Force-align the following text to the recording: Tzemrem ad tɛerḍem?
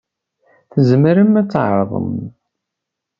Tzemrem 0.71 1.33
ad 1.41 1.47
tɛerḍem? 1.51 2.13